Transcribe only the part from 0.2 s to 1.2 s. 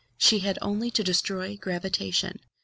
had only to